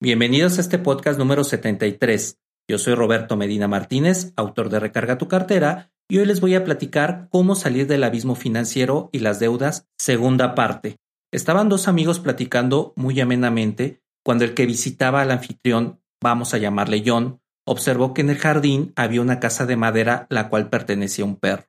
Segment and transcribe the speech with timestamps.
[0.00, 2.38] Bienvenidos a este podcast número 73.
[2.70, 6.62] Yo soy Roberto Medina Martínez, autor de Recarga tu cartera, y hoy les voy a
[6.62, 10.98] platicar cómo salir del abismo financiero y las deudas, segunda parte.
[11.32, 17.02] Estaban dos amigos platicando muy amenamente cuando el que visitaba al anfitrión, vamos a llamarle
[17.04, 21.28] John, observó que en el jardín había una casa de madera la cual pertenecía a
[21.28, 21.64] un perro.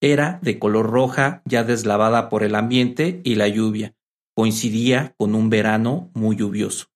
[0.00, 3.94] Era de color roja, ya deslavada por el ambiente y la lluvia.
[4.34, 6.91] Coincidía con un verano muy lluvioso.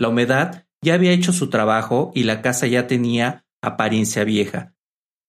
[0.00, 4.74] La humedad ya había hecho su trabajo y la casa ya tenía apariencia vieja,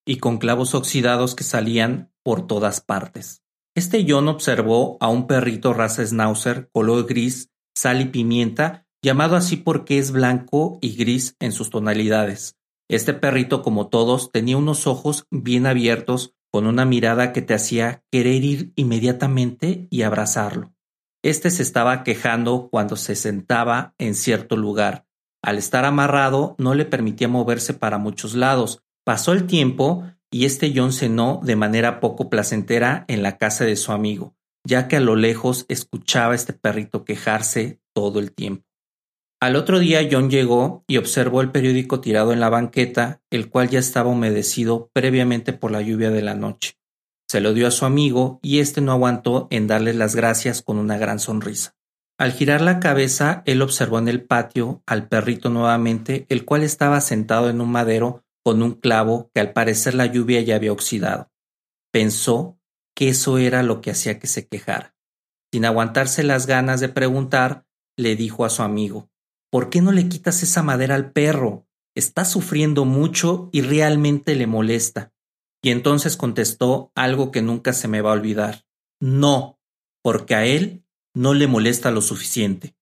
[0.08, 3.44] y con clavos oxidados que salían por todas partes.
[3.76, 9.58] Este John observó a un perrito raza schnauzer color gris, sal y pimienta, llamado así
[9.58, 12.56] porque es blanco y gris en sus tonalidades.
[12.90, 18.06] Este perrito, como todos, tenía unos ojos bien abiertos, con una mirada que te hacía
[18.10, 20.74] querer ir inmediatamente y abrazarlo.
[21.24, 25.06] Este se estaba quejando cuando se sentaba en cierto lugar.
[25.44, 28.84] Al estar amarrado no le permitía moverse para muchos lados.
[29.04, 33.76] Pasó el tiempo y este John cenó de manera poco placentera en la casa de
[33.76, 38.66] su amigo, ya que a lo lejos escuchaba a este perrito quejarse todo el tiempo.
[39.40, 43.70] Al otro día John llegó y observó el periódico tirado en la banqueta, el cual
[43.70, 46.81] ya estaba humedecido previamente por la lluvia de la noche.
[47.32, 50.78] Se lo dio a su amigo y éste no aguantó en darle las gracias con
[50.78, 51.78] una gran sonrisa.
[52.18, 57.00] Al girar la cabeza, él observó en el patio al perrito nuevamente, el cual estaba
[57.00, 61.32] sentado en un madero con un clavo que al parecer la lluvia ya había oxidado.
[61.94, 62.60] Pensó
[62.94, 64.94] que eso era lo que hacía que se quejara.
[65.54, 69.10] Sin aguantarse las ganas de preguntar, le dijo a su amigo
[69.50, 71.66] ¿Por qué no le quitas esa madera al perro?
[71.96, 75.14] Está sufriendo mucho y realmente le molesta.
[75.62, 78.66] Y entonces contestó algo que nunca se me va a olvidar.
[79.00, 79.60] No,
[80.02, 80.84] porque a él
[81.14, 82.76] no le molesta lo suficiente.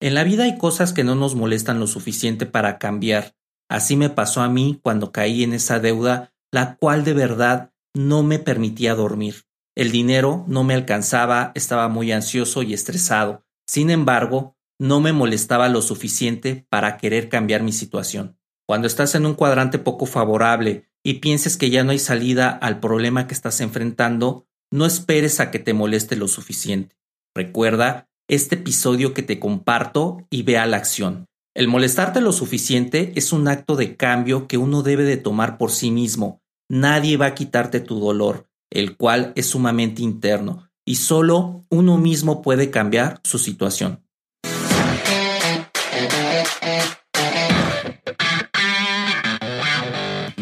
[0.00, 3.34] En la vida hay cosas que no nos molestan lo suficiente para cambiar.
[3.68, 8.22] Así me pasó a mí cuando caí en esa deuda, la cual de verdad no
[8.22, 9.46] me permitía dormir.
[9.74, 13.44] El dinero no me alcanzaba, estaba muy ansioso y estresado.
[13.66, 18.38] Sin embargo, no me molestaba lo suficiente para querer cambiar mi situación.
[18.66, 22.80] Cuando estás en un cuadrante poco favorable y pienses que ya no hay salida al
[22.80, 26.96] problema que estás enfrentando, no esperes a que te moleste lo suficiente.
[27.32, 31.26] Recuerda este episodio que te comparto y ve a la acción.
[31.54, 35.70] El molestarte lo suficiente es un acto de cambio que uno debe de tomar por
[35.70, 36.42] sí mismo.
[36.68, 42.42] Nadie va a quitarte tu dolor, el cual es sumamente interno, y solo uno mismo
[42.42, 44.04] puede cambiar su situación.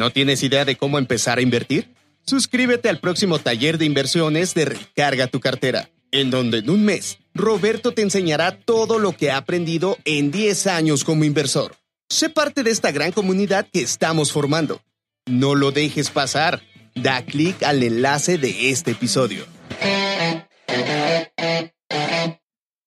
[0.05, 1.95] ¿No tienes idea de cómo empezar a invertir?
[2.27, 7.21] Suscríbete al próximo taller de inversiones de Recarga tu cartera, en donde en un mes
[7.33, 11.77] Roberto te enseñará todo lo que ha aprendido en 10 años como inversor.
[12.11, 14.83] Sé parte de esta gran comunidad que estamos formando.
[15.25, 16.61] No lo dejes pasar.
[16.95, 19.47] Da clic al enlace de este episodio.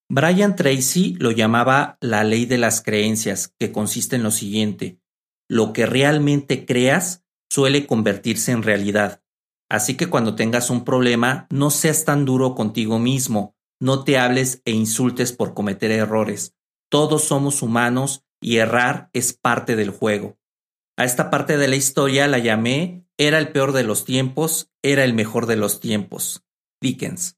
[0.07, 4.99] Brian Tracy lo llamaba la ley de las creencias, que consiste en lo siguiente
[5.49, 9.21] lo que realmente creas suele convertirse en realidad.
[9.69, 14.61] Así que cuando tengas un problema, no seas tan duro contigo mismo, no te hables
[14.65, 16.55] e insultes por cometer errores.
[16.89, 20.37] Todos somos humanos y errar es parte del juego.
[20.97, 25.03] A esta parte de la historia la llamé Era el peor de los tiempos, era
[25.03, 26.43] el mejor de los tiempos.
[26.81, 27.37] Dickens.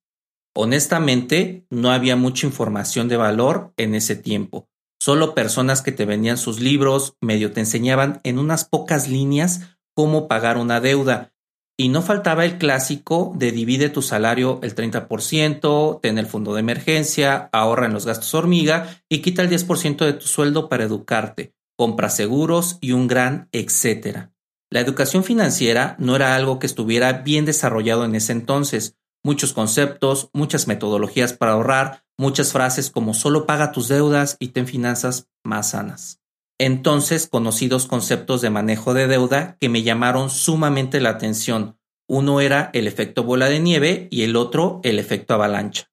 [0.56, 4.70] Honestamente, no había mucha información de valor en ese tiempo.
[5.10, 9.62] Solo personas que te vendían sus libros, medio te enseñaban en unas pocas líneas
[9.96, 11.34] cómo pagar una deuda.
[11.80, 16.60] Y no faltaba el clásico de divide tu salario el 30%, ten el fondo de
[16.60, 21.56] emergencia, ahorra en los gastos hormiga y quita el 10% de tu sueldo para educarte,
[21.76, 24.32] compra seguros y un gran etcétera.
[24.70, 28.99] La educación financiera no era algo que estuviera bien desarrollado en ese entonces.
[29.24, 34.68] Muchos conceptos, muchas metodologías para ahorrar, muchas frases como solo paga tus deudas y ten
[34.68, 36.20] finanzas más sanas.
[36.60, 41.78] Entonces conocí dos conceptos de manejo de deuda que me llamaron sumamente la atención.
[42.08, 45.90] Uno era el efecto bola de nieve y el otro el efecto avalancha.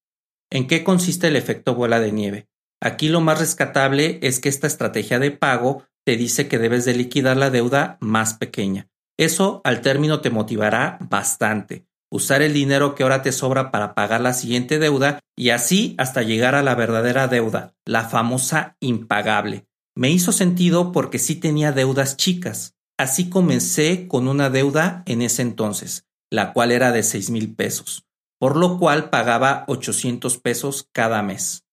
[0.51, 2.49] ¿En qué consiste el efecto bola de nieve?
[2.81, 6.95] Aquí lo más rescatable es que esta estrategia de pago te dice que debes de
[6.95, 8.89] liquidar la deuda más pequeña.
[9.19, 11.86] Eso al término te motivará bastante.
[12.11, 16.23] Usar el dinero que ahora te sobra para pagar la siguiente deuda y así hasta
[16.23, 19.67] llegar a la verdadera deuda, la famosa impagable.
[19.97, 22.77] Me hizo sentido porque sí tenía deudas chicas.
[22.99, 28.07] Así comencé con una deuda en ese entonces, la cual era de seis mil pesos,
[28.39, 31.65] por lo cual pagaba 800 pesos cada mes.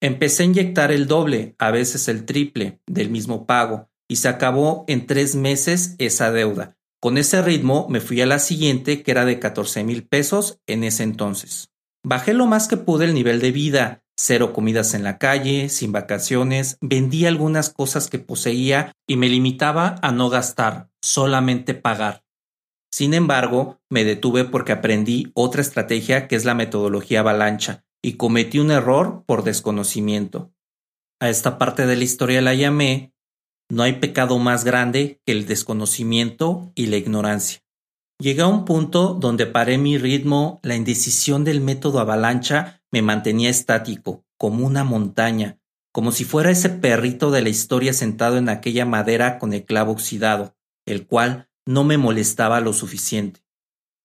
[0.00, 4.84] Empecé a inyectar el doble, a veces el triple, del mismo pago, y se acabó
[4.86, 6.76] en tres meses esa deuda.
[7.04, 10.84] Con ese ritmo me fui a la siguiente, que era de 14 mil pesos en
[10.84, 11.68] ese entonces.
[12.02, 15.92] Bajé lo más que pude el nivel de vida, cero comidas en la calle, sin
[15.92, 22.24] vacaciones, vendí algunas cosas que poseía y me limitaba a no gastar, solamente pagar.
[22.90, 28.60] Sin embargo, me detuve porque aprendí otra estrategia que es la metodología avalancha y cometí
[28.60, 30.54] un error por desconocimiento.
[31.20, 33.13] A esta parte de la historia la llamé
[33.70, 37.60] No hay pecado más grande que el desconocimiento y la ignorancia.
[38.20, 43.50] Llegué a un punto donde paré mi ritmo, la indecisión del método avalancha me mantenía
[43.50, 45.58] estático, como una montaña,
[45.92, 49.92] como si fuera ese perrito de la historia sentado en aquella madera con el clavo
[49.92, 50.56] oxidado,
[50.86, 53.44] el cual no me molestaba lo suficiente.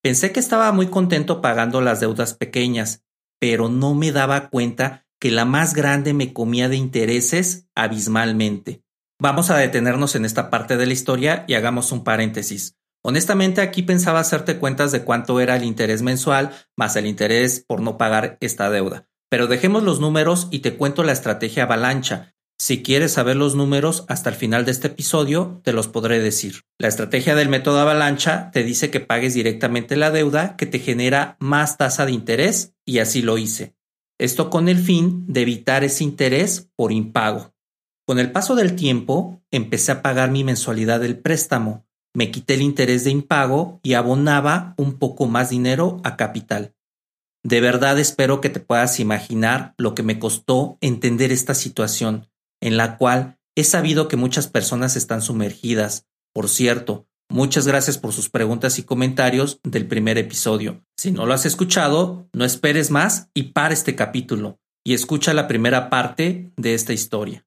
[0.02, 3.04] Pensé que estaba muy contento pagando las deudas pequeñas,
[3.40, 8.84] pero no me daba cuenta que la más grande me comía de intereses abismalmente.
[9.22, 12.78] Vamos a detenernos en esta parte de la historia y hagamos un paréntesis.
[13.04, 17.82] Honestamente, aquí pensaba hacerte cuentas de cuánto era el interés mensual más el interés por
[17.82, 19.10] no pagar esta deuda.
[19.30, 22.34] Pero dejemos los números y te cuento la estrategia avalancha.
[22.58, 26.62] Si quieres saber los números hasta el final de este episodio, te los podré decir.
[26.78, 31.36] La estrategia del método avalancha te dice que pagues directamente la deuda que te genera
[31.40, 33.76] más tasa de interés y así lo hice.
[34.18, 37.54] Esto con el fin de evitar ese interés por impago.
[38.10, 41.86] Con el paso del tiempo, empecé a pagar mi mensualidad del préstamo
[42.16, 46.74] me quité el interés de impago y abonaba un poco más dinero a capital.
[47.44, 52.28] De verdad espero que te puedas imaginar lo que me costó entender esta situación,
[52.62, 56.08] en la cual he sabido que muchas personas están sumergidas.
[56.34, 60.84] Por cierto, muchas gracias por sus preguntas y comentarios del primer episodio.
[60.98, 65.48] Si no lo has escuchado, no esperes más y para este capítulo y escucha la
[65.48, 67.46] primera parte de esta historia.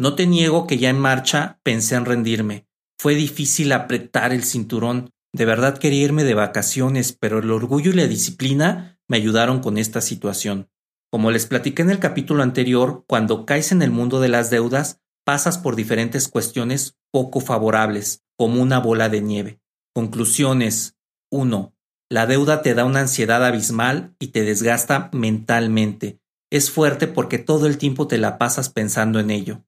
[0.00, 2.66] No te niego que ya en marcha pensé en rendirme,
[2.98, 5.10] fue difícil apretar el cinturón.
[5.34, 9.76] De verdad quería irme de vacaciones, pero el orgullo y la disciplina me ayudaron con
[9.76, 10.70] esta situación.
[11.10, 15.02] Como les platiqué en el capítulo anterior, cuando caes en el mundo de las deudas,
[15.26, 19.60] pasas por diferentes cuestiones poco favorables, como una bola de nieve.
[19.94, 20.96] Conclusiones
[21.30, 21.74] 1.
[22.08, 26.20] La deuda te da una ansiedad abismal y te desgasta mentalmente.
[26.50, 29.62] Es fuerte porque todo el tiempo te la pasas pensando en ello.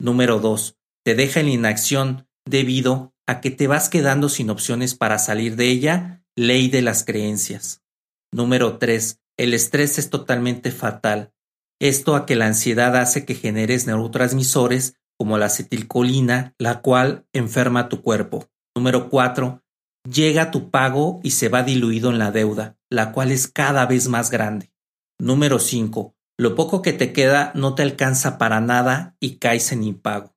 [0.00, 0.76] Número 2.
[1.04, 5.68] Te deja en inacción, debido a que te vas quedando sin opciones para salir de
[5.68, 7.82] ella, ley de las creencias.
[8.32, 9.20] Número 3.
[9.36, 11.32] El estrés es totalmente fatal.
[11.80, 17.88] Esto a que la ansiedad hace que generes neurotransmisores como la acetilcolina, la cual enferma
[17.88, 18.48] tu cuerpo.
[18.76, 19.62] Número 4.
[20.08, 24.08] Llega tu pago y se va diluido en la deuda, la cual es cada vez
[24.08, 24.72] más grande.
[25.18, 26.14] Número 5.
[26.40, 30.36] Lo poco que te queda no te alcanza para nada y caes en impago.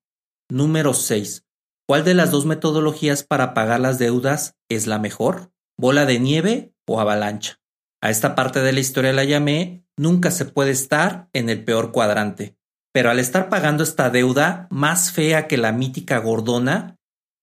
[0.50, 1.46] Número 6.
[1.88, 5.52] ¿Cuál de las dos metodologías para pagar las deudas es la mejor?
[5.78, 7.60] ¿Bola de nieve o avalancha?
[8.02, 11.92] A esta parte de la historia la llamé Nunca se puede estar en el peor
[11.92, 12.58] cuadrante.
[12.92, 16.98] Pero al estar pagando esta deuda más fea que la mítica gordona,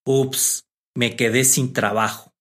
[0.04, 2.34] ups, me quedé sin trabajo.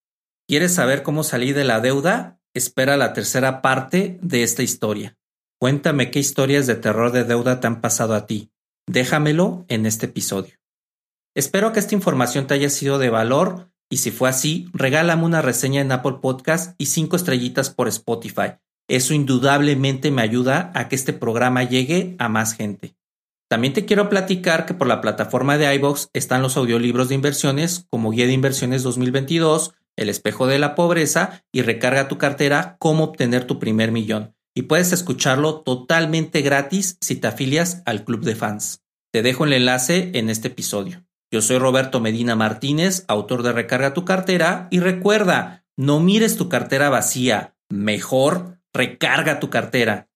[0.48, 2.40] ¿Quieres saber cómo salí de la deuda?
[2.56, 5.16] Espera la tercera parte de esta historia.
[5.60, 8.52] Cuéntame qué historias de terror de deuda te han pasado a ti.
[8.86, 10.54] Déjamelo en este episodio.
[11.36, 15.42] Espero que esta información te haya sido de valor y si fue así, regálame una
[15.42, 18.60] reseña en Apple Podcast y cinco estrellitas por Spotify.
[18.88, 22.96] Eso indudablemente me ayuda a que este programa llegue a más gente.
[23.50, 27.88] También te quiero platicar que por la plataforma de iBox están los audiolibros de inversiones
[27.90, 33.06] como Guía de Inversiones 2022, El espejo de la pobreza y Recarga tu cartera, cómo
[33.06, 34.37] obtener tu primer millón.
[34.58, 38.82] Y puedes escucharlo totalmente gratis si te afilias al club de fans.
[39.14, 41.06] Te dejo el enlace en este episodio.
[41.32, 46.50] Yo soy Roberto Medina Martínez, autor de Recarga tu cartera, y recuerda, no mires tu
[46.50, 50.10] cartera vacía, mejor recarga tu cartera.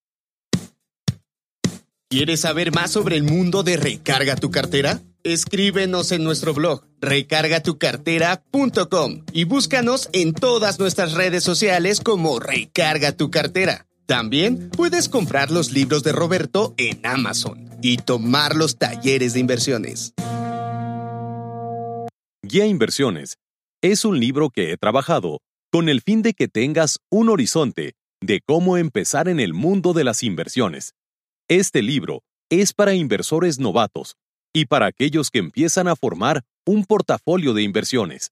[2.09, 5.01] ¿Quieres saber más sobre el mundo de Recarga tu cartera?
[5.23, 13.29] Escríbenos en nuestro blog recargatucartera.com y búscanos en todas nuestras redes sociales como Recarga tu
[13.29, 13.85] cartera.
[14.11, 20.13] También puedes comprar los libros de Roberto en Amazon y tomar los talleres de inversiones.
[22.43, 23.37] Guía Inversiones
[23.81, 25.39] es un libro que he trabajado
[25.71, 30.03] con el fin de que tengas un horizonte de cómo empezar en el mundo de
[30.03, 30.93] las inversiones.
[31.47, 34.17] Este libro es para inversores novatos
[34.53, 38.31] y para aquellos que empiezan a formar un portafolio de inversiones.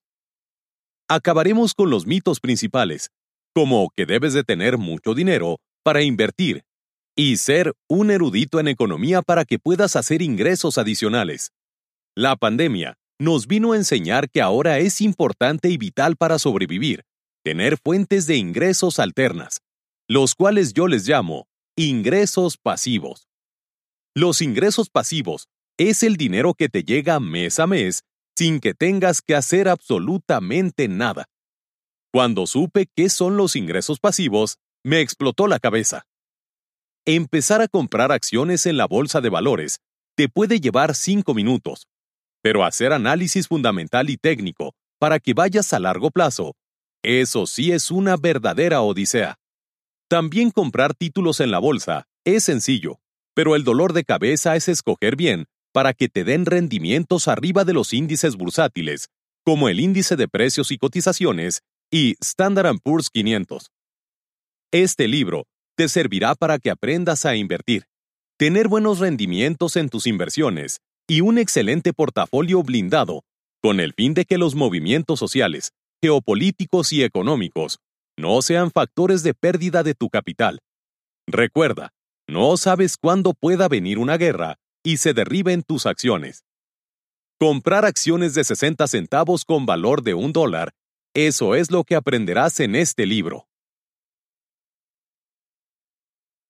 [1.07, 3.11] Acabaremos con los mitos principales,
[3.55, 6.63] como que debes de tener mucho dinero para invertir
[7.15, 11.51] y ser un erudito en economía para que puedas hacer ingresos adicionales.
[12.15, 17.03] La pandemia nos vino a enseñar que ahora es importante y vital para sobrevivir
[17.43, 19.61] tener fuentes de ingresos alternas,
[20.07, 23.27] los cuales yo les llamo ingresos pasivos.
[24.15, 28.03] Los ingresos pasivos es el dinero que te llega mes a mes
[28.37, 31.25] sin que tengas que hacer absolutamente nada.
[32.11, 36.05] Cuando supe qué son los ingresos pasivos, me explotó la cabeza.
[37.05, 39.79] Empezar a comprar acciones en la bolsa de valores
[40.15, 41.87] te puede llevar cinco minutos,
[42.41, 46.55] pero hacer análisis fundamental y técnico para que vayas a largo plazo,
[47.03, 49.37] eso sí es una verdadera odisea.
[50.09, 52.99] También comprar títulos en la bolsa es sencillo,
[53.33, 57.73] pero el dolor de cabeza es escoger bien para que te den rendimientos arriba de
[57.73, 59.09] los índices bursátiles,
[59.45, 63.71] como el índice de precios y cotizaciones y Standard Poor's 500.
[64.71, 67.85] Este libro te servirá para que aprendas a invertir,
[68.37, 73.23] tener buenos rendimientos en tus inversiones y un excelente portafolio blindado,
[73.63, 75.71] con el fin de que los movimientos sociales,
[76.03, 77.79] geopolíticos y económicos
[78.15, 80.59] no sean factores de pérdida de tu capital.
[81.25, 81.89] Recuerda,
[82.27, 86.43] no sabes cuándo pueda venir una guerra y se derriben tus acciones.
[87.39, 90.73] Comprar acciones de 60 centavos con valor de un dólar,
[91.15, 93.47] eso es lo que aprenderás en este libro.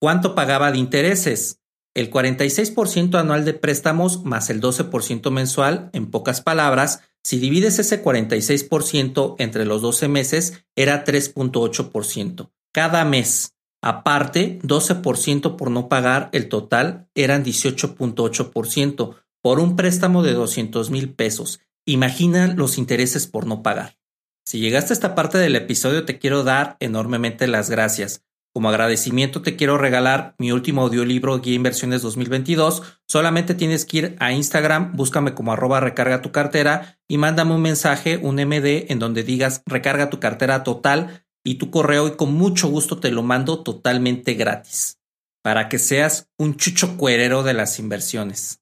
[0.02, 1.60] ¿Cuánto pagaba de intereses?
[1.94, 8.02] El 46% anual de préstamos más el 12% mensual, en pocas palabras, si divides ese
[8.02, 12.50] 46% entre los 12 meses, era 3.8%.
[12.72, 13.56] Cada mes.
[13.82, 21.14] Aparte, 12% por no pagar, el total eran 18.8% por un préstamo de 200 mil
[21.14, 21.60] pesos.
[21.86, 23.98] Imagina los intereses por no pagar.
[24.46, 28.24] Si llegaste a esta parte del episodio, te quiero dar enormemente las gracias.
[28.54, 32.82] Como agradecimiento te quiero regalar mi último audiolibro Guía Inversiones 2022.
[33.08, 37.62] Solamente tienes que ir a Instagram, búscame como arroba recarga tu cartera y mándame un
[37.62, 42.34] mensaje, un MD en donde digas recarga tu cartera total y tu correo y con
[42.34, 45.00] mucho gusto te lo mando totalmente gratis
[45.44, 48.62] para que seas un chucho cuerero de las inversiones.